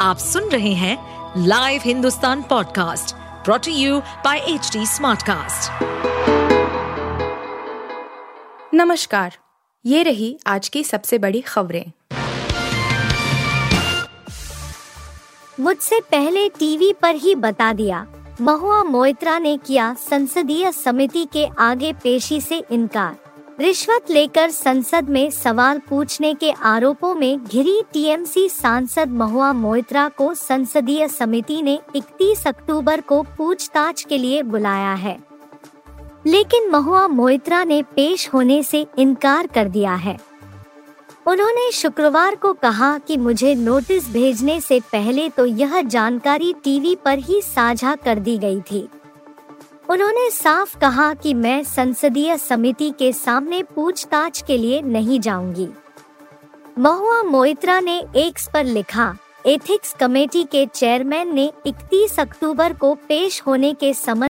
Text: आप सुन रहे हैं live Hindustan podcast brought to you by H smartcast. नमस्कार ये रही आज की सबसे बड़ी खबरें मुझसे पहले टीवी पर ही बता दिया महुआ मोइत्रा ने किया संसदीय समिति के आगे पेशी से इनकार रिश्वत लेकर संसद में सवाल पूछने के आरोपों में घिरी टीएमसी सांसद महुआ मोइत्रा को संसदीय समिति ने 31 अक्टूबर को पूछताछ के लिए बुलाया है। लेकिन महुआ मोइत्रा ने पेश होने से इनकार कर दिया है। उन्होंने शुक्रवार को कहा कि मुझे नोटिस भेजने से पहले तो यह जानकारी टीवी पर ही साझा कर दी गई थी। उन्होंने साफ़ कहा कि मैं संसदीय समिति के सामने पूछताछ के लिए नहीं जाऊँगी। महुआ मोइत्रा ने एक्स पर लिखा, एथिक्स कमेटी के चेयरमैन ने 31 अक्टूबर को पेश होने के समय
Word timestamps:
आप 0.00 0.18
सुन 0.18 0.48
रहे 0.48 0.72
हैं 0.74 0.96
live 1.46 1.80
Hindustan 1.84 2.42
podcast 2.42 3.14
brought to 3.44 3.72
you 3.72 3.98
by 4.24 4.38
H 4.48 4.70
smartcast. 4.86 5.82
नमस्कार 8.74 9.36
ये 9.84 10.02
रही 10.02 10.38
आज 10.46 10.68
की 10.68 10.84
सबसे 10.84 11.18
बड़ी 11.18 11.40
खबरें 11.40 11.84
मुझसे 15.60 16.00
पहले 16.10 16.48
टीवी 16.48 16.92
पर 17.02 17.14
ही 17.16 17.34
बता 17.34 17.72
दिया 17.72 18.06
महुआ 18.40 18.82
मोइत्रा 18.84 19.38
ने 19.38 19.56
किया 19.56 19.92
संसदीय 20.10 20.72
समिति 20.72 21.24
के 21.32 21.46
आगे 21.58 21.92
पेशी 21.92 22.40
से 22.40 22.62
इनकार 22.70 23.16
रिश्वत 23.60 24.10
लेकर 24.10 24.50
संसद 24.50 25.08
में 25.08 25.30
सवाल 25.30 25.78
पूछने 25.78 26.34
के 26.34 26.50
आरोपों 26.50 27.14
में 27.14 27.44
घिरी 27.44 27.82
टीएमसी 27.92 28.48
सांसद 28.48 29.08
महुआ 29.08 29.52
मोइत्रा 29.52 30.08
को 30.08 30.34
संसदीय 30.34 31.08
समिति 31.08 31.62
ने 31.62 31.78
31 31.96 32.46
अक्टूबर 32.46 33.00
को 33.00 33.22
पूछताछ 33.22 34.04
के 34.04 34.18
लिए 34.18 34.42
बुलाया 34.42 34.94
है। 34.94 35.18
लेकिन 36.26 36.70
महुआ 36.70 37.06
मोइत्रा 37.08 37.64
ने 37.64 37.82
पेश 37.82 38.28
होने 38.34 38.62
से 38.62 38.86
इनकार 38.98 39.46
कर 39.46 39.68
दिया 39.68 39.94
है। 39.94 40.18
उन्होंने 41.26 41.72
शुक्रवार 41.72 42.34
को 42.34 42.52
कहा 42.52 42.98
कि 42.98 43.16
मुझे 43.16 43.54
नोटिस 43.54 44.10
भेजने 44.10 44.60
से 44.60 44.80
पहले 44.80 45.28
तो 45.28 45.46
यह 45.46 45.80
जानकारी 45.82 46.54
टीवी 46.64 46.94
पर 46.94 47.18
ही 47.18 47.42
साझा 47.42 47.94
कर 47.94 48.18
दी 48.18 48.38
गई 48.38 48.60
थी। 48.60 48.88
उन्होंने 49.90 50.30
साफ़ 50.30 50.78
कहा 50.78 51.14
कि 51.14 51.34
मैं 51.34 51.64
संसदीय 51.64 52.38
समिति 52.38 52.90
के 52.90 53.12
सामने 53.12 53.62
पूछताछ 53.62 54.42
के 54.42 54.58
लिए 54.58 54.82
नहीं 54.82 55.20
जाऊँगी। 55.20 55.68
महुआ 56.78 57.22
मोइत्रा 57.22 57.80
ने 57.80 58.04
एक्स 58.16 58.48
पर 58.54 58.64
लिखा, 58.64 59.16
एथिक्स 59.46 59.92
कमेटी 59.92 60.44
के 60.44 60.66
चेयरमैन 60.66 61.34
ने 61.34 61.52
31 61.66 62.20
अक्टूबर 62.20 62.72
को 62.72 62.94
पेश 62.94 63.42
होने 63.46 63.74
के 63.74 63.94
समय 63.94 64.18